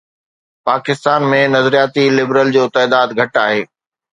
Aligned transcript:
پاڪستان 0.67 1.21
۾ 1.33 1.41
نظرياتي 1.55 2.05
لبرل 2.17 2.47
جو 2.57 2.63
تعداد 2.75 3.09
گهٽ 3.21 3.43
آهي. 3.47 3.61